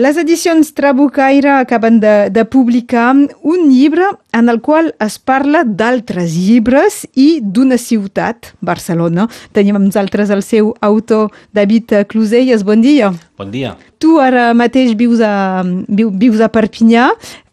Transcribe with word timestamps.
Les 0.00 0.16
edicions 0.16 0.72
Trabucaire 0.72 1.58
acaben 1.58 1.98
de, 2.00 2.30
de 2.30 2.44
publicar 2.48 3.10
un 3.42 3.66
llibre 3.68 4.06
en 4.32 4.48
el 4.48 4.62
qual 4.64 4.94
es 4.96 5.18
parla 5.18 5.60
d'altres 5.66 6.32
llibres 6.32 7.02
i 7.20 7.42
d'una 7.44 7.76
ciutat, 7.76 8.54
Barcelona. 8.64 9.26
Tenim 9.52 9.76
amb 9.76 9.90
nosaltres 9.90 10.32
el 10.32 10.40
seu 10.46 10.70
autor, 10.80 11.28
David 11.52 11.92
Closelles. 12.08 12.64
Bon 12.64 12.80
dia. 12.80 13.10
Bon 13.36 13.52
dia. 13.52 13.74
Tu 14.00 14.16
ara 14.16 14.54
mateix 14.56 14.94
vius 14.96 15.20
a, 15.20 15.60
viu, 15.68 16.08
vius 16.08 16.40
a 16.40 16.48
Perpinyà, 16.48 17.10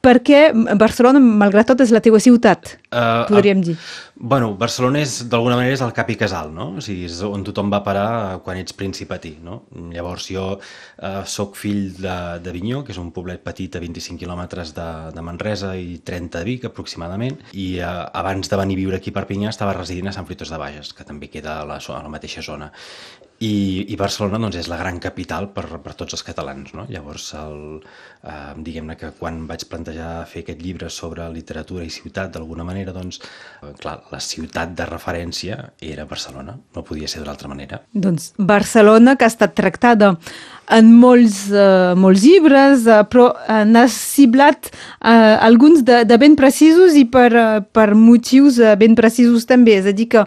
perquè 0.08 0.50
Barcelona, 0.80 1.20
malgrat 1.20 1.74
tot, 1.74 1.84
és 1.84 1.92
la 1.92 2.04
teva 2.04 2.22
ciutat, 2.24 2.78
uh, 2.90 3.26
podríem 3.28 3.64
dir. 3.66 3.76
Bueno, 4.18 4.56
Barcelona 4.58 5.04
és, 5.04 5.20
d'alguna 5.30 5.60
manera, 5.60 5.76
és 5.76 5.82
el 5.86 5.92
cap 5.94 6.08
i 6.10 6.16
casal, 6.18 6.50
no? 6.54 6.72
O 6.80 6.82
sigui, 6.82 7.06
és 7.06 7.20
on 7.26 7.44
tothom 7.46 7.70
va 7.70 7.84
parar 7.86 8.40
quan 8.46 8.58
ets 8.58 8.74
principatí, 8.74 9.36
no? 9.46 9.60
Llavors, 9.94 10.26
jo 10.34 10.48
eh, 10.58 11.20
sóc 11.30 11.54
fill 11.60 11.92
de, 12.00 12.16
de 12.42 12.54
Vinyó, 12.56 12.82
que 12.86 12.96
és 12.96 13.02
un 13.02 13.12
poblet 13.14 13.44
petit 13.46 13.78
a 13.78 13.84
25 13.84 14.18
quilòmetres 14.24 14.74
de, 14.74 14.88
de 15.14 15.26
Manresa 15.26 15.76
i 15.78 16.00
30 16.02 16.40
de 16.40 16.50
Vic, 16.50 16.66
aproximadament, 16.66 17.38
i 17.54 17.68
eh, 17.78 17.94
abans 18.18 18.50
de 18.50 18.62
venir 18.64 18.80
a 18.80 18.82
viure 18.82 18.98
aquí 18.98 19.14
a 19.14 19.20
Perpinyà 19.20 19.54
estava 19.54 19.78
residint 19.78 20.10
a 20.10 20.18
Sant 20.18 20.26
Fruitós 20.26 20.50
de 20.50 20.62
Bages, 20.66 20.96
que 20.98 21.06
també 21.06 21.30
queda 21.30 21.60
a 21.62 21.70
la, 21.70 21.78
a 21.78 22.02
la 22.02 22.14
mateixa 22.14 22.42
zona. 22.42 22.72
I, 23.38 23.86
i 23.94 23.96
Barcelona 24.00 24.40
doncs, 24.42 24.58
és 24.58 24.68
la 24.72 24.80
gran 24.80 24.98
capital 24.98 25.52
per, 25.54 25.66
per 25.84 25.94
tots 25.98 26.16
els 26.18 26.24
catalans. 26.26 26.72
No? 26.74 26.88
Llavors, 26.90 27.28
el, 27.38 27.60
eh, 28.26 28.54
diguem-ne 28.66 28.96
que 28.98 29.12
quan 29.20 29.44
vaig 29.50 29.68
plantejar 29.70 30.26
fer 30.30 30.42
aquest 30.42 30.64
llibre 30.64 30.90
sobre 30.94 31.28
literatura 31.34 31.86
i 31.86 31.94
ciutat, 31.94 32.32
d'alguna 32.34 32.66
manera, 32.66 32.96
doncs, 32.96 33.22
eh, 33.62 33.76
clar, 33.78 34.00
la 34.14 34.22
ciutat 34.24 34.74
de 34.78 34.90
referència 34.90 35.60
era 35.86 36.08
Barcelona, 36.10 36.58
no 36.76 36.86
podia 36.88 37.08
ser 37.08 37.22
d'una 37.22 37.36
altra 37.36 37.52
manera. 37.52 37.82
Doncs 37.94 38.32
Barcelona, 38.38 39.16
que 39.16 39.28
ha 39.28 39.34
estat 39.34 39.54
tractada 39.58 40.16
en 40.74 40.92
molts, 40.98 41.46
eh, 41.54 41.94
molts 41.96 42.26
llibres, 42.26 42.90
eh, 42.90 43.04
però 43.06 43.30
eh, 43.46 43.64
n'ha 43.70 43.86
ciblat 43.92 44.72
eh, 44.74 45.38
alguns 45.46 45.86
de, 45.86 46.04
de 46.10 46.18
ben 46.18 46.36
precisos 46.36 46.98
i 46.98 47.06
per, 47.06 47.30
eh, 47.38 47.62
per 47.62 47.92
motius 47.94 48.58
eh, 48.60 48.74
ben 48.82 48.98
precisos 48.98 49.46
també. 49.46 49.78
És 49.78 49.94
a 49.94 49.94
dir, 49.94 50.10
que 50.12 50.26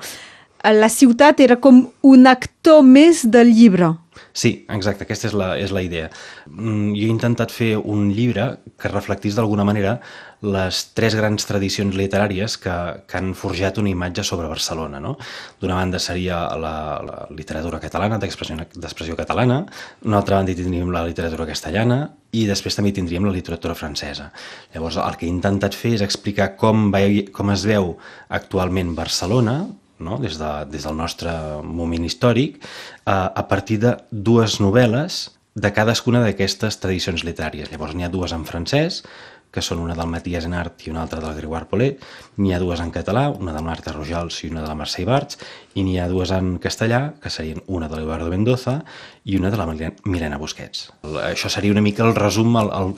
la 0.64 0.89
ciutat 0.92 1.41
era 1.41 1.56
com 1.56 1.86
un 2.03 2.27
actor 2.28 2.83
més 2.84 3.25
del 3.25 3.53
llibre. 3.56 3.94
Sí, 4.33 4.64
exacte, 4.70 5.05
aquesta 5.06 5.27
és 5.27 5.34
la, 5.34 5.48
és 5.58 5.72
la 5.75 5.83
idea. 5.83 6.08
Mm, 6.47 6.92
jo 6.94 7.06
he 7.06 7.11
intentat 7.11 7.50
fer 7.50 7.72
un 7.78 8.11
llibre 8.14 8.44
que 8.78 8.91
reflectís 8.92 9.34
d'alguna 9.34 9.64
manera 9.66 9.97
les 10.41 10.78
tres 10.97 11.16
grans 11.19 11.44
tradicions 11.44 11.97
literàries 11.98 12.55
que, 12.61 12.75
que 13.11 13.19
han 13.19 13.34
forjat 13.36 13.81
una 13.83 13.91
imatge 13.91 14.25
sobre 14.25 14.48
Barcelona. 14.48 15.00
No? 15.03 15.16
D'una 15.61 15.81
banda 15.81 15.98
seria 16.00 16.44
la, 16.61 16.75
la 17.05 17.27
literatura 17.34 17.81
catalana, 17.83 18.20
d'expressió 18.20 19.19
catalana, 19.19 19.64
d'una 20.00 20.20
altra 20.22 20.38
banda 20.38 20.55
tindríem 20.56 20.94
la 20.94 21.05
literatura 21.08 21.48
castellana 21.50 22.00
i 22.33 22.47
després 22.47 22.78
també 22.78 22.94
tindríem 22.94 23.27
la 23.27 23.34
literatura 23.34 23.75
francesa. 23.75 24.31
Llavors, 24.75 25.00
el 25.03 25.19
que 25.19 25.27
he 25.27 25.33
intentat 25.33 25.75
fer 25.75 25.97
és 25.98 26.06
explicar 26.06 26.55
com, 26.61 26.88
va, 26.94 27.03
com 27.34 27.50
es 27.50 27.66
veu 27.66 27.97
actualment 28.31 28.94
Barcelona, 28.94 29.64
no? 30.01 30.19
des, 30.23 30.39
de, 30.41 30.53
des 30.70 30.87
del 30.87 30.97
nostre 30.97 31.33
moment 31.65 32.06
històric, 32.06 32.61
eh, 32.61 33.12
a 33.12 33.45
partir 33.48 33.81
de 33.84 33.97
dues 34.11 34.61
novel·les 34.61 35.27
de 35.61 35.73
cadascuna 35.75 36.23
d'aquestes 36.25 36.79
tradicions 36.81 37.25
literàries. 37.27 37.70
Llavors 37.73 37.95
n'hi 37.95 38.06
ha 38.06 38.12
dues 38.12 38.33
en 38.33 38.47
francès, 38.48 39.03
que 39.51 39.62
són 39.65 39.81
una 39.83 39.97
del 39.98 40.06
Matías 40.06 40.45
Enart 40.47 40.84
i 40.87 40.93
una 40.93 41.03
altra 41.03 41.19
del 41.23 41.34
Grégoire 41.34 41.67
Paulet, 41.71 42.05
n'hi 42.39 42.53
ha 42.55 42.61
dues 42.62 42.81
en 42.83 42.93
català, 42.95 43.27
una 43.34 43.55
de 43.56 43.62
Marta 43.67 43.93
Rojals 43.93 44.39
i 44.45 44.51
una 44.51 44.62
de 44.62 44.69
la 44.69 44.77
Mercè 44.78 45.03
Ibarts, 45.03 45.41
i 45.75 45.83
n'hi 45.83 45.98
ha 45.98 46.06
dues 46.11 46.31
en 46.34 46.53
castellà, 46.62 47.01
que 47.23 47.33
serien 47.34 47.59
una 47.67 47.89
de 47.91 47.98
l'Eduardo 47.98 48.31
Mendoza 48.31 48.78
i 49.27 49.37
una 49.41 49.51
de 49.51 49.59
la 49.59 49.67
Milena 49.67 50.39
Busquets. 50.39 50.87
Això 51.27 51.51
seria 51.51 51.75
una 51.75 51.83
mica 51.83 52.06
el 52.06 52.15
resum, 52.15 52.55
el, 52.62 52.71
el, 52.78 52.95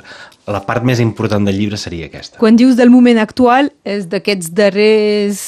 la 0.53 0.63
part 0.69 0.85
més 0.85 1.01
important 1.01 1.49
del 1.49 1.57
llibre 1.57 1.81
seria 1.81 2.11
aquesta. 2.13 2.37
Quan 2.43 2.61
dius 2.61 2.77
del 2.77 2.93
moment 2.93 3.23
actual, 3.23 3.73
és 3.89 4.07
d'aquests 4.13 4.53
darrers 4.53 5.43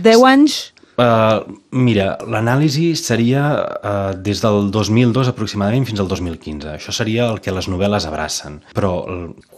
10 0.00 0.26
anys? 0.32 0.58
Uh, 0.98 1.44
mira, 1.78 2.16
l'anàlisi 2.26 2.88
seria 2.98 3.42
uh, 3.54 4.16
des 4.18 4.40
del 4.42 4.72
2002 4.74 5.28
aproximadament 5.30 5.84
fins 5.86 6.00
al 6.02 6.08
2015. 6.10 6.72
Això 6.72 6.90
seria 6.90 7.28
el 7.30 7.38
que 7.38 7.54
les 7.54 7.68
novel·les 7.70 8.08
abracen. 8.08 8.56
Però 8.74 8.90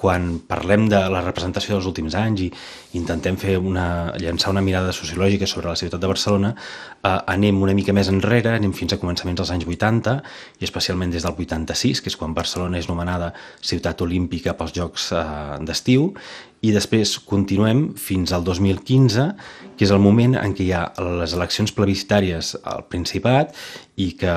quan 0.02 0.34
parlem 0.50 0.84
de 0.92 1.00
la 1.08 1.22
representació 1.24 1.78
dels 1.78 1.88
últims 1.88 2.16
anys 2.20 2.42
i 2.44 2.50
intentem 3.00 3.38
fer 3.40 3.56
una, 3.56 4.12
llançar 4.20 4.52
una 4.52 4.60
mirada 4.60 4.92
sociològica 4.92 5.48
sobre 5.48 5.72
la 5.72 5.78
ciutat 5.80 6.02
de 6.02 6.10
Barcelona, 6.12 6.52
uh, 6.52 7.16
anem 7.32 7.64
una 7.64 7.76
mica 7.78 7.96
més 7.96 8.12
enrere, 8.12 8.58
anem 8.58 8.76
fins 8.76 8.92
a 8.92 9.00
començaments 9.00 9.40
dels 9.40 9.54
anys 9.56 9.64
80 9.64 10.18
i 10.60 10.68
especialment 10.68 11.16
des 11.16 11.24
del 11.24 11.40
86, 11.48 12.04
que 12.04 12.12
és 12.12 12.20
quan 12.20 12.36
Barcelona 12.36 12.76
és 12.76 12.90
nomenada 12.92 13.32
ciutat 13.64 14.04
olímpica 14.04 14.58
pels 14.60 14.76
Jocs 14.76 15.08
uh, 15.16 15.56
d'estiu, 15.64 16.10
i 16.60 16.72
després 16.74 17.14
continuem 17.24 17.90
fins 17.96 18.34
al 18.36 18.44
2015, 18.44 19.26
que 19.76 19.86
és 19.86 19.92
el 19.94 20.00
moment 20.02 20.34
en 20.36 20.52
què 20.52 20.66
hi 20.66 20.72
ha 20.76 20.82
les 21.20 21.32
eleccions 21.32 21.72
plebiscitàries 21.72 22.52
al 22.68 22.84
Principat 22.92 23.54
i 23.96 24.10
que 24.20 24.34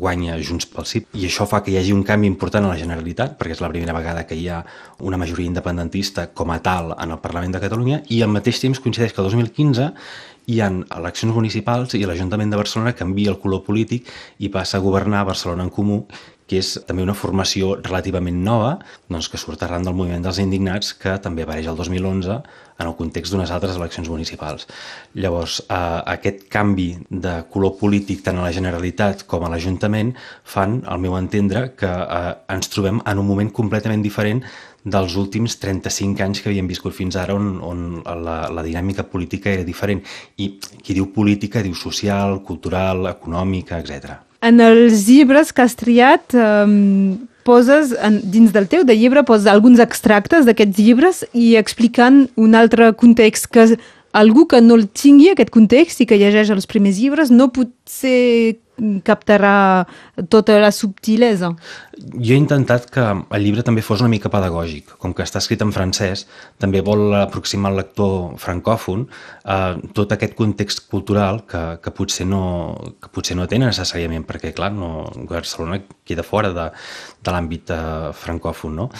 guanya 0.00 0.38
Junts 0.40 0.68
pel 0.72 0.88
Sí. 0.88 1.02
I 1.12 1.26
això 1.28 1.44
fa 1.48 1.60
que 1.64 1.72
hi 1.72 1.76
hagi 1.76 1.92
un 1.92 2.04
canvi 2.04 2.30
important 2.30 2.64
a 2.64 2.70
la 2.72 2.78
Generalitat, 2.80 3.36
perquè 3.36 3.52
és 3.58 3.60
la 3.60 3.68
primera 3.72 3.96
vegada 3.96 4.24
que 4.24 4.38
hi 4.38 4.48
ha 4.48 4.62
una 5.00 5.20
majoria 5.20 5.52
independentista 5.52 6.30
com 6.32 6.50
a 6.50 6.62
tal 6.64 6.94
en 6.96 7.12
el 7.12 7.20
Parlament 7.20 7.52
de 7.52 7.60
Catalunya, 7.60 8.00
i 8.08 8.22
al 8.22 8.32
mateix 8.32 8.62
temps 8.62 8.80
coincideix 8.80 9.12
que 9.12 9.20
el 9.20 9.28
2015 9.28 9.92
hi 10.46 10.60
han 10.62 10.84
eleccions 10.94 11.34
municipals 11.34 11.96
i 11.98 12.04
l'Ajuntament 12.06 12.52
de 12.52 12.60
Barcelona 12.60 12.94
canvia 12.94 13.32
el 13.32 13.40
color 13.42 13.64
polític 13.66 14.06
i 14.38 14.48
passa 14.48 14.78
a 14.78 14.84
governar 14.84 15.26
Barcelona 15.26 15.66
en 15.66 15.74
Comú, 15.74 16.04
que 16.46 16.60
és 16.62 16.76
també 16.86 17.02
una 17.02 17.16
formació 17.16 17.74
relativament 17.82 18.38
nova, 18.44 18.76
doncs, 19.10 19.28
que 19.32 19.40
surt 19.40 19.64
arran 19.66 19.86
del 19.86 19.96
moviment 19.98 20.22
dels 20.22 20.38
indignats, 20.42 20.92
que 20.94 21.16
també 21.22 21.42
apareix 21.42 21.66
el 21.70 21.78
2011 21.78 22.38
en 22.76 22.86
el 22.86 22.94
context 22.98 23.32
d'unes 23.32 23.50
altres 23.50 23.78
eleccions 23.80 24.08
municipals. 24.12 24.68
Llavors, 25.14 25.58
eh, 25.62 25.74
aquest 26.14 26.46
canvi 26.52 26.90
de 27.10 27.34
color 27.50 27.76
polític 27.80 28.22
tant 28.22 28.38
a 28.38 28.46
la 28.46 28.52
Generalitat 28.52 29.26
com 29.26 29.44
a 29.44 29.50
l'Ajuntament 29.50 30.14
fan, 30.44 30.82
al 30.86 31.00
meu 31.00 31.16
entendre, 31.18 31.70
que 31.76 31.90
eh, 31.90 32.34
ens 32.52 32.68
trobem 32.68 33.00
en 33.04 33.18
un 33.18 33.26
moment 33.26 33.50
completament 33.50 34.02
diferent 34.04 34.44
dels 34.86 35.16
últims 35.18 35.56
35 35.58 36.22
anys 36.22 36.40
que 36.40 36.50
havíem 36.52 36.68
viscut 36.70 36.94
fins 36.94 37.16
ara 37.18 37.34
on, 37.34 37.56
on 37.58 37.80
la, 38.06 38.36
la 38.54 38.62
dinàmica 38.62 39.02
política 39.10 39.50
era 39.50 39.66
diferent. 39.66 40.04
I 40.38 40.52
qui 40.60 40.94
diu 40.94 41.10
política 41.14 41.64
diu 41.64 41.74
social, 41.74 42.38
cultural, 42.46 43.08
econòmica, 43.10 43.80
etc. 43.82 44.14
En 44.46 44.62
els 44.62 45.06
llibres 45.08 45.50
que 45.52 45.64
has 45.64 45.74
triat 45.78 46.34
eh, 46.36 46.66
poses, 47.46 47.94
en, 48.02 48.18
dins 48.34 48.52
del 48.54 48.68
teu 48.70 48.84
de 48.86 48.96
llibre, 48.98 49.24
poses 49.26 49.48
alguns 49.50 49.82
extractes 49.82 50.46
d'aquests 50.46 50.82
llibres 50.82 51.22
i 51.32 51.54
explicant 51.58 52.26
un 52.36 52.58
altre 52.58 52.92
context 52.98 53.50
que 53.54 53.70
algú 54.16 54.46
que 54.48 54.62
no 54.64 54.78
el 54.80 54.86
tingui, 54.88 55.30
aquest 55.32 55.52
context, 55.54 56.00
i 56.00 56.06
que 56.08 56.18
llegeix 56.20 56.50
els 56.54 56.68
primers 56.70 57.00
llibres, 57.00 57.30
no 57.30 57.50
pot 57.52 57.72
ser 57.88 58.56
captarà 59.04 59.86
tota 60.28 60.58
la 60.60 60.70
subtilesa. 60.72 61.54
Jo 61.96 62.34
he 62.34 62.36
intentat 62.36 62.90
que 62.92 63.02
el 63.08 63.44
llibre 63.44 63.62
també 63.64 63.80
fos 63.80 64.02
una 64.04 64.10
mica 64.12 64.28
pedagògic. 64.32 64.90
Com 65.00 65.14
que 65.16 65.24
està 65.24 65.40
escrit 65.40 65.62
en 65.64 65.72
francès, 65.72 66.26
també 66.60 66.82
vol 66.84 67.14
aproximar 67.16 67.70
al 67.70 67.80
lector 67.80 68.34
francòfon 68.42 69.06
a 69.48 69.56
tot 69.96 70.12
aquest 70.12 70.34
context 70.36 70.84
cultural 70.92 71.40
que, 71.48 71.62
que, 71.80 71.92
potser 71.96 72.26
no, 72.28 72.42
que 73.00 73.08
potser 73.14 73.38
no 73.38 73.46
té 73.48 73.60
necessàriament, 73.62 74.26
perquè, 74.28 74.52
clar, 74.56 74.74
no, 74.76 75.06
Barcelona 75.30 75.80
queda 76.04 76.26
fora 76.26 76.52
de, 76.52 76.66
de 77.24 77.32
l'àmbit 77.32 77.72
eh, 77.72 77.80
francòfon. 78.24 78.76
No? 78.82 78.90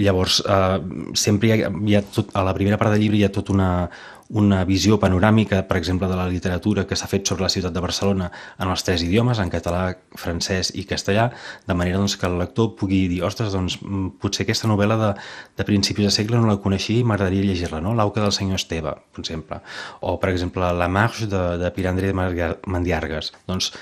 Llavors, 0.00 0.40
eh, 0.40 1.12
sempre 1.12 1.50
hi 1.50 1.58
ha, 1.60 1.68
hi 1.68 2.00
ha 2.00 2.02
tot, 2.08 2.32
a 2.32 2.46
la 2.46 2.56
primera 2.56 2.80
part 2.80 2.94
del 2.94 3.04
llibre 3.04 3.20
hi 3.20 3.26
ha 3.28 3.34
tot 3.34 3.52
una, 3.52 3.70
una 4.30 4.62
visió 4.64 4.98
panoràmica, 5.02 5.64
per 5.66 5.76
exemple, 5.80 6.08
de 6.08 6.16
la 6.16 6.28
literatura 6.30 6.84
que 6.86 6.96
s'ha 6.96 7.08
fet 7.10 7.26
sobre 7.26 7.42
la 7.42 7.50
ciutat 7.50 7.74
de 7.74 7.82
Barcelona 7.82 8.30
en 8.58 8.70
els 8.70 8.84
tres 8.86 9.02
idiomes, 9.02 9.40
en 9.42 9.50
català, 9.50 9.82
francès 10.18 10.70
i 10.78 10.86
castellà, 10.86 11.30
de 11.66 11.74
manera 11.74 11.98
doncs, 11.98 12.16
que 12.16 12.29
el 12.30 12.38
lector 12.40 12.70
pugui 12.78 13.02
dir 13.10 13.20
ostres, 13.26 13.52
doncs, 13.54 13.76
mm, 13.82 14.16
potser 14.22 14.46
aquesta 14.46 14.70
novel·la 14.70 14.96
de, 15.00 15.10
de 15.58 15.66
principis 15.68 16.08
de 16.08 16.12
segle 16.14 16.40
no 16.40 16.48
la 16.48 16.58
coneixia 16.62 17.02
i 17.02 17.06
m'agradaria 17.06 17.44
llegir-la, 17.50 17.82
no? 17.84 17.94
L'auca 17.98 18.22
del 18.24 18.34
senyor 18.36 18.60
Esteve, 18.60 18.94
per 19.12 19.24
exemple, 19.24 19.60
o, 20.00 20.16
per 20.22 20.32
exemple, 20.32 20.72
La 20.80 20.88
Marche 20.88 21.28
de, 21.30 21.42
de 21.60 21.70
Pirandre 21.76 22.12
de 22.12 22.50
Mandiargues. 22.70 23.32
Doncs, 23.50 23.72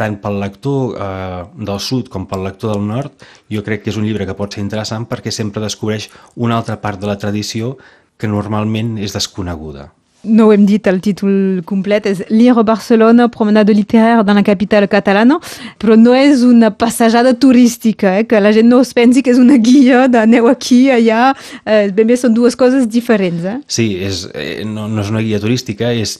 tant 0.00 0.18
pel 0.22 0.40
lector 0.40 0.96
eh, 0.96 1.44
del 1.58 1.80
sud 1.84 2.10
com 2.12 2.26
pel 2.30 2.46
lector 2.48 2.74
del 2.74 2.86
nord, 2.86 3.28
jo 3.52 3.64
crec 3.66 3.84
que 3.84 3.92
és 3.94 4.00
un 4.00 4.08
llibre 4.08 4.26
que 4.28 4.38
pot 4.38 4.54
ser 4.54 4.64
interessant 4.64 5.08
perquè 5.10 5.32
sempre 5.34 5.62
descobreix 5.64 6.10
una 6.36 6.60
altra 6.60 6.80
part 6.80 7.00
de 7.00 7.10
la 7.10 7.18
tradició 7.20 7.76
que 8.20 8.28
normalment 8.28 8.98
és 9.00 9.16
desconeguda. 9.16 9.90
No 10.22 10.46
ho 10.46 10.52
hem 10.52 10.66
dit, 10.68 10.84
el 10.90 10.98
títol 11.00 11.62
complet 11.64 12.04
és 12.10 12.18
Lire 12.28 12.64
Barcelona, 12.66 13.30
promenade 13.32 13.72
literaire 13.72 14.24
dans 14.24 14.36
la 14.36 14.44
capital 14.44 14.84
catalana, 14.92 15.38
però 15.80 15.96
no 15.96 16.12
és 16.16 16.42
una 16.44 16.68
passejada 16.70 17.32
turística, 17.32 18.18
eh? 18.18 18.26
que 18.28 18.40
la 18.40 18.52
gent 18.52 18.68
no 18.68 18.82
es 18.84 18.92
pensi 18.96 19.22
que 19.24 19.32
és 19.32 19.40
una 19.40 19.56
guia 19.56 20.06
d'aneu 20.12 20.50
aquí, 20.50 20.90
allà, 20.92 21.30
eh, 21.64 21.88
ben 21.96 22.10
bé 22.10 22.18
són 22.20 22.36
dues 22.36 22.56
coses 22.56 22.84
diferents. 22.90 23.46
Eh? 23.48 23.56
Sí, 23.66 23.88
és, 24.04 24.26
eh, 24.34 24.60
no, 24.68 24.88
no 24.92 25.00
és 25.00 25.12
una 25.12 25.24
guia 25.24 25.40
turística, 25.40 25.88
és, 25.96 26.18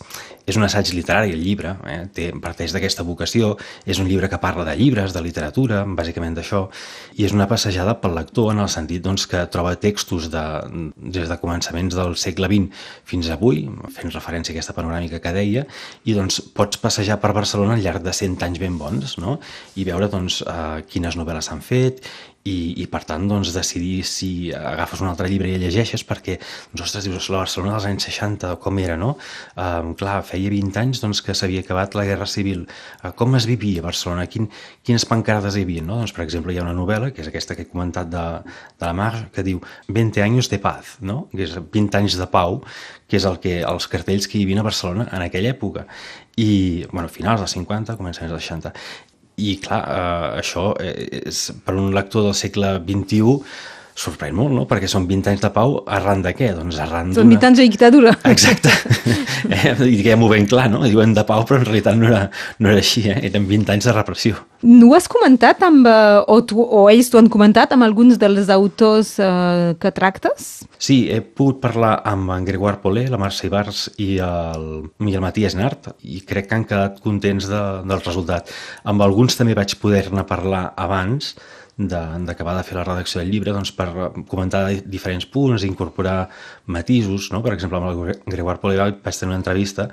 és 0.50 0.58
un 0.58 0.67
assaig 0.67 0.91
literari, 0.97 1.35
el 1.37 1.43
llibre, 1.44 1.75
eh? 1.87 2.00
Té, 2.14 2.29
parteix 2.43 2.75
d'aquesta 2.75 3.05
vocació, 3.06 3.52
és 3.87 4.00
un 4.02 4.08
llibre 4.11 4.29
que 4.31 4.41
parla 4.43 4.64
de 4.67 4.75
llibres, 4.79 5.14
de 5.14 5.23
literatura, 5.23 5.82
bàsicament 5.99 6.37
d'això, 6.37 6.64
i 7.19 7.26
és 7.29 7.35
una 7.37 7.47
passejada 7.50 7.97
pel 8.02 8.17
lector 8.19 8.50
en 8.55 8.62
el 8.64 8.70
sentit 8.73 9.05
doncs, 9.05 9.29
que 9.31 9.44
troba 9.52 9.76
textos 9.81 10.31
de, 10.32 10.44
des 10.97 11.31
de 11.31 11.38
començaments 11.41 11.97
del 11.97 12.17
segle 12.20 12.50
XX 12.50 12.82
fins 13.08 13.31
avui, 13.31 13.62
fent 13.94 14.14
referència 14.14 14.52
a 14.52 14.58
aquesta 14.58 14.76
panoràmica 14.76 15.23
que 15.23 15.35
deia, 15.37 15.67
i 16.05 16.17
doncs 16.17 16.41
pots 16.56 16.81
passejar 16.82 17.20
per 17.23 17.32
Barcelona 17.37 17.76
al 17.79 17.85
llarg 17.85 18.05
de 18.05 18.14
100 18.17 18.43
anys 18.49 18.62
ben 18.62 18.79
bons, 18.81 19.17
no? 19.23 19.38
i 19.76 19.87
veure 19.87 20.11
doncs, 20.11 20.41
eh, 20.43 20.82
quines 20.91 21.19
novel·les 21.20 21.50
s'han 21.50 21.62
fet 21.64 22.02
i, 22.50 22.56
i 22.82 22.87
per 22.91 23.02
tant 23.08 23.26
doncs, 23.31 23.52
decidir 23.55 24.02
si 24.08 24.31
agafes 24.56 25.02
un 25.05 25.11
altre 25.11 25.29
llibre 25.31 25.50
i 25.50 25.56
el 25.56 25.64
llegeixes 25.64 26.05
perquè, 26.06 26.38
doncs, 26.73 26.85
ostres, 26.88 27.06
dius, 27.06 27.29
la 27.32 27.43
Barcelona 27.44 27.76
dels 27.76 27.88
anys 27.91 28.08
60 28.11 28.55
com 28.62 28.81
era, 28.82 28.97
no? 29.00 29.14
Um, 29.55 29.93
clar, 29.99 30.20
feia 30.26 30.52
20 30.52 30.81
anys 30.82 31.02
doncs, 31.05 31.23
que 31.25 31.37
s'havia 31.37 31.64
acabat 31.64 31.97
la 31.99 32.06
Guerra 32.08 32.29
Civil. 32.31 32.67
Uh, 33.00 33.12
com 33.17 33.37
es 33.38 33.47
vivia 33.50 33.85
a 33.85 33.88
Barcelona? 33.88 34.26
Quin, 34.31 34.50
quines 34.87 35.06
pancarades 35.08 35.58
hi 35.58 35.67
havia? 35.67 35.85
No? 35.87 36.00
Doncs, 36.02 36.14
per 36.17 36.25
exemple, 36.26 36.55
hi 36.55 36.61
ha 36.61 36.67
una 36.67 36.76
novel·la, 36.76 37.12
que 37.14 37.25
és 37.25 37.31
aquesta 37.31 37.56
que 37.58 37.67
he 37.67 37.70
comentat 37.70 38.11
de, 38.12 38.25
de 38.81 38.87
la 38.87 38.94
Mar, 38.97 39.12
que 39.35 39.47
diu 39.47 39.62
20 39.88 40.25
anys 40.26 40.50
de 40.52 40.61
paz, 40.62 40.97
no? 41.00 41.23
que 41.35 41.44
és 41.47 41.58
20 41.61 42.02
anys 42.02 42.19
de 42.20 42.29
pau, 42.31 42.61
que 43.11 43.19
és 43.19 43.26
el 43.26 43.41
que 43.43 43.61
els 43.67 43.88
cartells 43.91 44.29
que 44.31 44.38
hi 44.38 44.47
havia 44.47 44.62
a 44.62 44.67
Barcelona 44.67 45.08
en 45.11 45.25
aquella 45.26 45.55
època. 45.55 45.87
I, 46.41 46.87
bueno, 46.93 47.11
finals 47.12 47.43
dels 47.43 47.56
50, 47.58 47.99
començaments 47.99 48.32
dels 48.32 48.47
60. 48.47 48.73
I 49.40 49.56
clar, 49.64 49.81
eh, 49.81 50.40
això 50.42 50.70
és, 50.84 51.46
per 51.64 51.76
un 51.81 51.94
lector 51.96 52.28
del 52.28 52.37
segle 52.37 52.75
XXI 52.84 53.38
sorprèn 53.98 54.34
molt, 54.37 54.54
no? 54.54 54.66
Perquè 54.70 54.88
són 54.90 55.06
20 55.08 55.32
anys 55.32 55.42
de 55.42 55.50
pau 55.54 55.81
arran 55.90 56.22
de 56.25 56.32
què? 56.37 56.52
Doncs 56.56 56.78
arran 56.82 57.14
Són 57.16 57.31
20 57.31 57.48
anys 57.50 57.60
de 57.60 57.66
dictadura. 57.69 58.14
Exacte. 58.31 58.72
eh, 59.56 59.75
Diguem-ho 59.81 60.31
ben 60.31 60.46
clar, 60.50 60.69
no? 60.72 60.82
Diuen 60.87 61.14
de 61.16 61.25
pau, 61.28 61.44
però 61.48 61.60
en 61.60 61.66
realitat 61.69 61.98
no 61.98 62.08
era, 62.10 62.22
no 62.58 62.70
era 62.72 62.81
així, 62.82 63.04
eh? 63.10 63.19
Eren 63.31 63.48
20 63.50 63.75
anys 63.76 63.90
de 63.90 63.96
repressió. 63.96 64.40
No 64.66 64.92
has 64.96 65.08
comentat 65.08 65.62
amb, 65.64 65.87
eh, 65.88 66.19
o, 66.28 66.40
tu, 66.44 66.60
o 66.60 66.84
ells 66.92 67.08
t'ho 67.12 67.20
han 67.20 67.31
comentat 67.32 67.72
amb 67.72 67.87
alguns 67.87 68.19
dels 68.20 68.50
autors 68.52 69.14
eh, 69.22 69.76
que 69.81 69.92
tractes? 69.96 70.50
Sí, 70.81 71.02
he 71.12 71.20
pogut 71.20 71.62
parlar 71.62 71.94
amb 72.08 72.32
en 72.34 72.44
Gregoire 72.48 72.81
Polé, 72.82 73.06
la 73.08 73.20
Marcia 73.20 73.48
Ibars 73.48 73.87
i 74.00 74.19
el 74.25 74.66
Miguel 75.00 75.25
Matías 75.25 75.56
Nart 75.56 75.94
i 76.04 76.20
crec 76.28 76.50
que 76.50 76.58
han 76.58 76.69
quedat 76.69 77.00
contents 77.04 77.48
de, 77.48 77.62
del 77.88 78.04
resultat. 78.04 78.52
Amb 78.88 79.04
alguns 79.04 79.38
també 79.38 79.56
vaig 79.56 79.76
poder-ne 79.81 80.25
parlar 80.28 80.70
abans, 80.81 81.34
d'acabar 81.88 82.54
de, 82.56 82.60
de 82.60 82.66
fer 82.68 82.76
la 82.76 82.84
redacció 82.84 83.20
del 83.20 83.30
llibre 83.32 83.54
doncs, 83.56 83.72
per 83.76 83.88
comentar 84.28 84.66
diferents 84.84 85.26
punts, 85.26 85.64
incorporar 85.64 86.28
matisos. 86.66 87.30
No? 87.32 87.40
Per 87.44 87.54
exemple, 87.54 87.80
amb 87.80 87.90
el 87.92 88.20
Gregoire 88.26 88.60
Polival 88.60 88.98
vaig 89.04 89.16
tenir 89.16 89.32
una 89.32 89.40
entrevista 89.40 89.88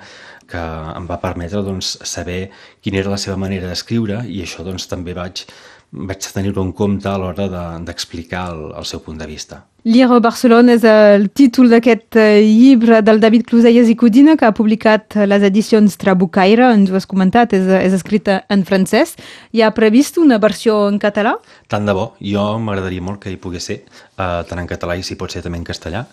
que 0.48 0.60
em 0.60 1.08
va 1.08 1.20
permetre 1.22 1.62
doncs, 1.64 1.96
saber 2.08 2.48
quina 2.84 3.02
era 3.02 3.12
la 3.12 3.20
seva 3.20 3.36
manera 3.40 3.68
d'escriure 3.68 4.22
i 4.28 4.42
això 4.44 4.64
doncs, 4.66 4.88
també 4.90 5.16
vaig, 5.16 5.44
vaig 5.90 6.26
tenir-ho 6.34 6.62
en 6.62 6.72
compte 6.76 7.08
a 7.08 7.16
l'hora 7.20 7.48
d'explicar 7.80 8.48
de, 8.50 8.54
el, 8.54 8.78
el 8.82 8.86
seu 8.88 9.00
punt 9.00 9.18
de 9.18 9.26
vista. 9.28 9.62
Lire 9.88 10.18
Barcelona 10.20 10.74
és 10.74 10.82
el 10.84 11.28
títol 11.32 11.70
d'aquest 11.72 12.18
eh, 12.20 12.42
llibre 12.44 12.98
del 13.00 13.22
David 13.22 13.46
Closellas 13.48 13.88
i 13.88 13.94
Codina 13.96 14.34
que 14.36 14.44
ha 14.44 14.52
publicat 14.52 15.16
les 15.30 15.44
edicions 15.46 15.96
Trabucaire, 15.96 16.66
ens 16.74 16.90
ho 16.90 16.98
has 16.98 17.06
comentat, 17.08 17.54
és, 17.56 17.64
és 17.78 17.94
escrita 17.96 18.42
en 18.52 18.66
francès. 18.68 19.14
Hi 19.54 19.62
ha 19.62 19.70
previst 19.72 20.18
una 20.20 20.36
versió 20.42 20.82
en 20.90 20.98
català? 21.00 21.38
Tant 21.72 21.88
de 21.88 21.94
bo, 21.96 22.10
jo 22.20 22.44
m'agradaria 22.60 23.06
molt 23.06 23.22
que 23.22 23.32
hi 23.32 23.40
pogués 23.40 23.70
ser, 23.70 23.78
eh, 24.18 24.42
tant 24.50 24.60
en 24.60 24.68
català 24.68 24.98
i 24.98 25.06
si 25.06 25.16
pot 25.16 25.32
ser 25.32 25.46
també 25.46 25.62
en 25.62 25.64
castellà, 25.70 26.04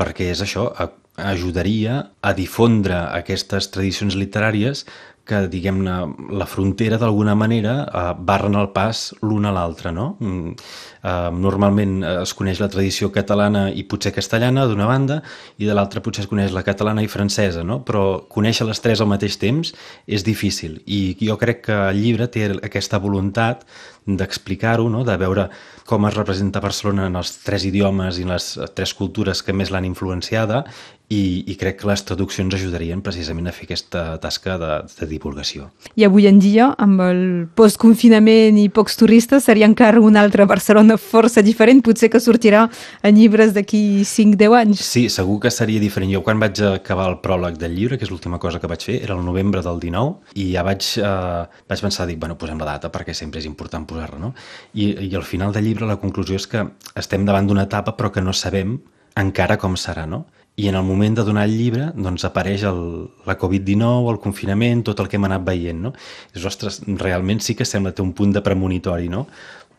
perquè 0.00 0.32
és 0.32 0.42
això, 0.42 0.72
ajudaria 1.20 2.10
a 2.22 2.32
difondre 2.32 2.96
aquestes 3.12 3.68
tradicions 3.74 4.16
literàries 4.16 4.86
que, 5.28 5.44
diguem-ne, 5.52 5.96
la 6.34 6.46
frontera 6.48 6.98
d'alguna 7.00 7.34
manera 7.38 7.74
eh, 7.86 8.04
barren 8.18 8.58
el 8.58 8.70
pas 8.74 9.10
l'un 9.22 9.46
a 9.46 9.52
l'altre, 9.54 9.92
no? 9.94 10.14
Mm, 10.18 10.54
eh, 11.02 11.30
normalment 11.36 12.00
es 12.10 12.34
coneix 12.36 12.62
la 12.62 12.70
tradició 12.72 13.10
catalana 13.14 13.68
i 13.70 13.84
potser 13.90 14.14
castellana 14.16 14.66
d'una 14.70 14.88
banda 14.90 15.20
i 15.58 15.68
de 15.68 15.76
l'altra 15.76 16.02
potser 16.04 16.24
es 16.24 16.30
coneix 16.30 16.54
la 16.56 16.64
catalana 16.66 17.04
i 17.04 17.10
francesa, 17.12 17.64
no? 17.66 17.80
Però 17.86 18.24
conèixer 18.32 18.66
les 18.68 18.82
tres 18.82 19.00
al 19.00 19.10
mateix 19.12 19.38
temps 19.40 19.74
és 20.06 20.26
difícil 20.26 20.80
i 20.86 21.16
jo 21.20 21.38
crec 21.40 21.64
que 21.68 21.80
el 21.90 22.02
llibre 22.02 22.28
té 22.32 22.48
aquesta 22.60 23.00
voluntat 23.02 23.66
d'explicar-ho, 24.06 24.88
no? 24.88 25.04
de 25.04 25.16
veure 25.20 25.48
com 25.86 26.06
es 26.06 26.14
representa 26.14 26.62
Barcelona 26.62 27.08
en 27.10 27.18
els 27.18 27.34
tres 27.44 27.66
idiomes 27.66 28.18
i 28.18 28.24
en 28.26 28.32
les 28.34 28.52
tres 28.74 28.94
cultures 28.94 29.42
que 29.42 29.56
més 29.56 29.72
l'han 29.74 29.88
influenciada 29.88 30.64
i, 31.10 31.42
i 31.50 31.56
crec 31.58 31.80
que 31.80 31.88
les 31.90 32.02
traduccions 32.06 32.54
ajudarien 32.54 33.00
precisament 33.02 33.50
a 33.50 33.52
fer 33.54 33.66
aquesta 33.66 34.02
tasca 34.22 34.54
de, 34.60 34.70
de 34.94 35.08
divulgació. 35.10 35.66
I 35.98 36.06
avui 36.06 36.28
en 36.30 36.38
dia, 36.38 36.68
amb 36.78 37.02
el 37.02 37.22
postconfinament 37.58 38.60
i 38.62 38.68
pocs 38.70 38.94
turistes, 39.00 39.48
seria 39.48 39.66
encara 39.66 40.00
una 40.00 40.22
altra 40.22 40.46
Barcelona 40.46 40.94
força 41.02 41.42
diferent, 41.42 41.82
potser 41.82 42.12
que 42.12 42.22
sortirà 42.22 42.68
en 43.02 43.18
llibres 43.18 43.50
d'aquí 43.56 44.04
5-10 44.06 44.56
anys. 44.60 44.84
Sí, 44.86 45.08
segur 45.10 45.40
que 45.42 45.50
seria 45.50 45.82
diferent. 45.82 46.12
Jo 46.14 46.22
quan 46.26 46.38
vaig 46.42 46.62
acabar 46.68 47.08
el 47.10 47.18
pròleg 47.24 47.58
del 47.58 47.74
llibre, 47.74 47.98
que 47.98 48.06
és 48.06 48.14
l'última 48.14 48.38
cosa 48.38 48.62
que 48.62 48.70
vaig 48.70 48.86
fer, 48.86 49.00
era 49.02 49.18
el 49.18 49.26
novembre 49.26 49.64
del 49.66 49.82
19, 49.82 50.38
i 50.38 50.52
ja 50.54 50.62
vaig, 50.66 50.86
eh, 51.02 51.42
vaig 51.66 51.84
pensar, 51.88 52.06
dic, 52.06 52.22
bueno, 52.22 52.38
posem 52.38 52.62
la 52.62 52.70
data 52.70 52.92
perquè 52.94 53.16
sempre 53.18 53.42
és 53.42 53.50
important 53.50 53.88
posar-la, 53.90 54.20
no? 54.22 54.32
I, 54.72 54.92
I 55.10 55.12
al 55.18 55.26
final 55.26 55.52
del 55.52 55.66
llibre 55.68 55.88
la 55.88 55.98
conclusió 56.00 56.38
és 56.38 56.48
que 56.50 56.64
estem 56.98 57.26
davant 57.28 57.50
d'una 57.50 57.66
etapa 57.68 57.96
però 57.98 58.12
que 58.14 58.24
no 58.24 58.34
sabem 58.36 58.78
encara 59.20 59.58
com 59.58 59.76
serà, 59.76 60.06
no? 60.06 60.24
I 60.60 60.68
en 60.68 60.76
el 60.76 60.84
moment 60.84 61.14
de 61.16 61.24
donar 61.24 61.46
el 61.48 61.54
llibre, 61.56 61.86
doncs 61.96 62.26
apareix 62.26 62.64
el, 62.68 62.80
la 63.26 63.36
Covid-19, 63.38 64.10
el 64.12 64.18
confinament, 64.20 64.82
tot 64.84 65.00
el 65.00 65.08
que 65.08 65.16
hem 65.16 65.26
anat 65.28 65.46
veient, 65.46 65.78
no? 65.86 65.94
Dius, 66.34 66.48
ostres, 66.50 66.80
realment 67.00 67.40
sí 67.40 67.56
que 67.56 67.68
sembla 67.68 67.94
té 67.96 68.04
un 68.04 68.12
punt 68.16 68.34
de 68.36 68.42
premonitori, 68.44 69.08
no? 69.12 69.26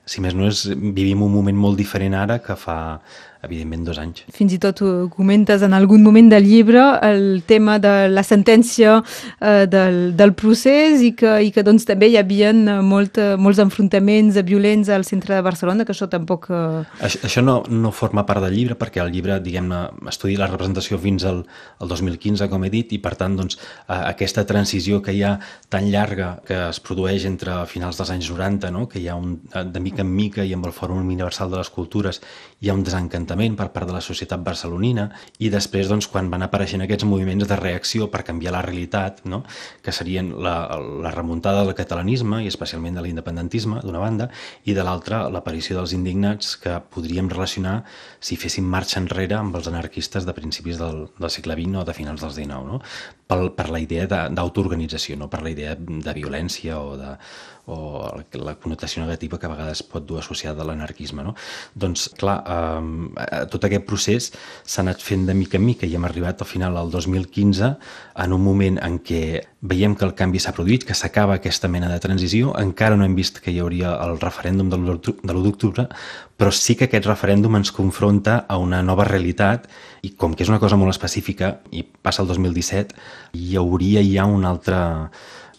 Si 0.09 0.23
més 0.23 0.33
no 0.33 0.47
és, 0.49 0.63
vivim 0.71 1.21
un 1.21 1.31
moment 1.35 1.59
molt 1.67 1.77
diferent 1.77 2.15
ara 2.17 2.39
que 2.41 2.57
fa, 2.57 2.77
evidentment, 3.43 3.83
dos 3.87 3.99
anys. 4.01 4.23
Fins 4.33 4.53
i 4.53 4.59
tot 4.61 4.81
ho 4.85 4.91
comentes 5.13 5.63
en 5.65 5.73
algun 5.73 6.03
moment 6.03 6.29
del 6.31 6.45
llibre 6.45 6.83
el 7.07 7.41
tema 7.47 7.77
de 7.81 8.09
la 8.11 8.23
sentència 8.23 8.99
eh, 9.01 9.65
del, 9.69 10.13
del 10.17 10.33
procés 10.37 11.01
i 11.01 11.11
que, 11.17 11.37
i 11.47 11.51
que 11.53 11.63
doncs, 11.65 11.85
també 11.89 12.11
hi 12.11 12.17
havia 12.19 12.51
molt, 12.85 13.17
molts 13.41 13.61
enfrontaments 13.63 14.37
violents 14.45 14.89
al 14.89 15.05
centre 15.07 15.35
de 15.35 15.45
Barcelona, 15.45 15.85
que 15.85 15.95
això 15.95 16.07
tampoc... 16.11 16.47
Eh... 16.51 16.83
Això, 17.07 17.21
això 17.27 17.43
no, 17.45 17.61
no 17.69 17.93
forma 17.95 18.25
part 18.29 18.43
del 18.45 18.55
llibre 18.57 18.77
perquè 18.79 19.01
el 19.03 19.11
llibre, 19.13 19.39
diguem-ne, 19.43 19.81
estudia 20.11 20.43
la 20.43 20.51
representació 20.51 20.99
fins 21.01 21.25
al, 21.27 21.43
al 21.81 21.91
2015, 21.91 22.49
com 22.51 22.65
he 22.65 22.71
dit, 22.73 22.93
i 22.93 23.01
per 23.01 23.15
tant, 23.19 23.35
doncs, 23.39 23.57
eh, 23.87 23.97
aquesta 23.97 24.45
transició 24.49 25.01
que 25.01 25.15
hi 25.17 25.23
ha 25.25 25.35
tan 25.71 25.89
llarga 25.91 26.35
que 26.45 26.57
es 26.69 26.81
produeix 26.83 27.25
entre 27.29 27.61
finals 27.71 27.97
dels 27.99 28.13
anys 28.13 28.29
90, 28.31 28.71
no? 28.75 28.87
que 28.91 29.01
hi 29.01 29.09
ha 29.09 29.17
un, 29.17 29.39
de 29.49 29.83
mica 29.83 30.05
en 30.05 30.13
mica 30.13 30.45
i 30.45 30.53
amb 30.53 30.69
el 30.69 30.75
Fòrum 30.75 31.01
Universal 31.01 31.51
de 31.51 31.61
les 31.61 31.73
Cultures 31.73 32.21
hi 32.61 32.69
ha 32.69 32.77
un 32.77 32.83
desencantament 32.85 33.30
enfrontament 33.31 33.55
per 33.55 33.71
part 33.71 33.87
de 33.87 33.93
la 33.93 34.01
societat 34.01 34.41
barcelonina 34.43 35.09
i 35.39 35.49
després 35.49 35.87
doncs, 35.89 36.07
quan 36.11 36.29
van 36.29 36.43
apareixent 36.43 36.83
aquests 36.83 37.05
moviments 37.05 37.47
de 37.47 37.55
reacció 37.55 38.09
per 38.11 38.23
canviar 38.23 38.53
la 38.53 38.61
realitat, 38.61 39.23
no? 39.25 39.43
que 39.81 39.91
serien 39.91 40.33
la, 40.41 40.77
la 40.77 41.11
remuntada 41.11 41.63
del 41.63 41.75
catalanisme 41.75 42.43
i 42.43 42.47
especialment 42.47 42.95
de 42.95 43.05
l'independentisme 43.05 43.81
d'una 43.83 43.99
banda 43.99 44.29
i 44.65 44.73
de 44.73 44.83
l'altra 44.83 45.29
l'aparició 45.29 45.77
dels 45.77 45.93
indignats 45.93 46.57
que 46.57 46.79
podríem 46.91 47.29
relacionar 47.29 47.83
si 48.19 48.35
féssim 48.35 48.65
marxa 48.65 48.99
enrere 48.99 49.37
amb 49.37 49.55
els 49.55 49.67
anarquistes 49.67 50.25
de 50.25 50.33
principis 50.33 50.77
del, 50.81 51.07
del 51.17 51.31
segle 51.31 51.55
XX 51.55 51.81
o 51.81 51.85
de 51.87 51.95
finals 51.95 52.21
dels 52.21 52.35
XIX, 52.35 52.65
no? 52.67 52.81
per, 53.27 53.39
per 53.55 53.69
la 53.71 53.79
idea 53.79 54.07
d'autoorganització, 54.07 55.17
no 55.17 55.29
per 55.31 55.41
la 55.45 55.53
idea 55.53 55.75
de 55.77 56.13
violència 56.17 56.79
o 56.79 56.97
de, 56.99 57.15
o 57.71 58.11
la 58.43 58.55
connotació 58.59 59.03
negativa 59.05 59.39
que 59.39 59.47
a 59.47 59.53
vegades 59.53 59.83
pot 59.87 60.05
dur 60.07 60.19
associada 60.19 60.63
a 60.63 60.67
l'anarquisme. 60.67 61.23
No? 61.23 61.35
Doncs, 61.75 62.09
clar, 62.19 62.37
eh, 62.45 63.45
tot 63.51 63.67
aquest 63.67 63.87
procés 63.87 64.31
s'ha 64.63 64.83
anat 64.83 65.01
fent 65.01 65.25
de 65.29 65.35
mica 65.37 65.57
en 65.59 65.65
mica 65.65 65.87
i 65.87 65.95
hem 65.95 66.05
arribat 66.07 66.43
al 66.43 66.49
final 66.49 66.77
al 66.77 66.91
2015 66.91 67.71
en 68.25 68.33
un 68.33 68.43
moment 68.43 68.79
en 68.83 68.99
què 68.99 69.23
veiem 69.61 69.95
que 69.95 70.05
el 70.07 70.15
canvi 70.17 70.41
s'ha 70.41 70.55
produït, 70.57 70.83
que 70.87 70.97
s'acaba 70.97 71.37
aquesta 71.37 71.69
mena 71.69 71.89
de 71.91 71.99
transició, 72.01 72.55
encara 72.57 72.97
no 72.97 73.05
hem 73.05 73.15
vist 73.15 73.39
que 73.43 73.53
hi 73.53 73.59
hauria 73.61 73.93
el 74.05 74.17
referèndum 74.19 74.71
de 74.71 74.79
l'1 74.79 75.43
d'octubre, 75.45 75.87
però 76.41 76.49
sí 76.49 76.73
que 76.75 76.87
aquest 76.89 77.05
referèndum 77.05 77.59
ens 77.59 77.69
confronta 77.71 78.39
a 78.49 78.57
una 78.57 78.81
nova 78.81 79.05
realitat 79.05 79.67
i 80.01 80.15
com 80.17 80.33
que 80.33 80.41
és 80.41 80.49
una 80.49 80.59
cosa 80.59 80.79
molt 80.81 80.89
específica 80.95 81.59
i 81.69 81.83
passa 81.83 82.23
el 82.23 82.31
2017, 82.31 82.97
hi 83.37 83.59
hauria 83.61 84.01
ja 84.01 84.25
un 84.25 84.49
altre 84.49 84.79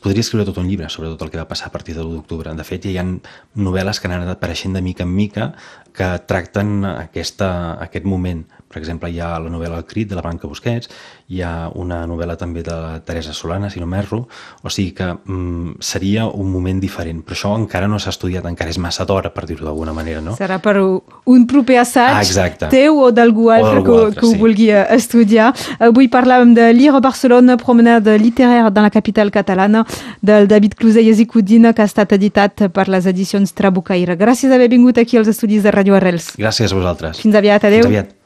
podria 0.02 0.24
escriure 0.24 0.46
tot 0.48 0.58
un 0.58 0.68
llibre 0.68 0.88
sobre 0.90 1.12
tot 1.12 1.22
el 1.24 1.30
que 1.30 1.40
va 1.40 1.48
passar 1.48 1.68
a 1.68 1.74
partir 1.74 1.94
de 1.94 2.02
l'1 2.02 2.18
d'octubre. 2.18 2.54
De 2.58 2.66
fet, 2.66 2.86
hi 2.86 2.98
ha 2.98 3.04
novel·les 3.06 4.00
que 4.00 4.08
han 4.08 4.16
anat 4.18 4.34
apareixent 4.34 4.74
de 4.74 4.82
mica 4.82 5.06
en 5.06 5.14
mica 5.14 5.52
que 5.92 6.08
tracten 6.26 6.84
aquesta, 6.84 7.78
aquest 7.84 8.04
moment. 8.08 8.44
Per 8.72 8.80
exemple, 8.80 9.10
hi 9.12 9.18
ha 9.20 9.34
la 9.36 9.50
novel·la 9.52 9.82
El 9.82 9.84
crit, 9.84 10.08
de 10.08 10.16
la 10.16 10.22
Blanca 10.24 10.48
Busquets, 10.48 10.88
hi 11.28 11.42
ha 11.44 11.68
una 11.76 12.06
novel·la 12.08 12.38
també 12.40 12.62
de 12.64 12.72
la 12.72 13.00
Teresa 13.04 13.34
Solana, 13.36 13.68
si 13.68 13.80
no 13.80 13.86
m'erro, 13.86 14.22
o 14.62 14.70
sigui 14.72 14.94
que 14.96 15.10
mm, 15.12 15.74
seria 15.84 16.24
un 16.26 16.48
moment 16.52 16.80
diferent, 16.80 17.20
però 17.20 17.36
això 17.36 17.52
encara 17.60 17.88
no 17.88 17.98
s'ha 18.00 18.14
estudiat, 18.14 18.46
encara 18.48 18.72
és 18.72 18.78
massa 18.80 19.04
d'hora, 19.08 19.28
per 19.32 19.44
dir-ho 19.48 19.66
d'alguna 19.66 19.92
manera, 19.92 20.22
no? 20.24 20.36
Serà 20.40 20.56
per 20.64 20.78
un 20.80 21.44
proper 21.50 21.78
assaig 21.82 22.14
Ah, 22.16 22.22
exacte. 22.24 22.70
teu 22.72 22.96
o 23.04 23.10
d'algú 23.12 23.50
altre, 23.52 23.82
que, 23.84 23.98
altre, 23.98 24.20
que 24.20 24.26
ho 24.26 24.32
sí. 24.32 24.40
vulgui 24.40 24.70
estudiar. 24.72 25.50
Avui 25.78 26.08
parlàvem 26.08 26.54
de 26.56 26.70
Lire 26.72 26.96
a 26.96 27.00
Barcelona, 27.04 27.58
promenade 27.60 28.16
literaire 28.18 28.70
dans 28.70 28.88
la 28.88 28.90
capital 28.90 29.30
catalana, 29.30 29.84
del 30.22 30.48
David 30.48 30.78
Cluselles 30.80 31.20
i 31.20 31.26
Codina, 31.26 31.74
que 31.74 31.84
ha 31.84 31.90
estat 31.92 32.16
editat 32.16 32.68
per 32.72 32.88
les 32.88 33.04
edicions 33.04 33.52
Trabucaire. 33.52 34.16
Gràcies 34.16 34.48
d'haver 34.48 34.70
vingut 34.72 34.96
aquí 34.96 35.20
als 35.20 35.28
estudis 35.28 35.62
de 35.62 35.70
Radio 35.70 35.81
Arrels. 35.90 36.36
Gràcies 36.38 36.70
a 36.70 36.76
vosaltres. 36.78 37.18
Fins 37.20 37.34
aviat, 37.34 37.64
adeu. 37.64 37.82
Fins 37.82 37.90
aviat. 37.90 38.14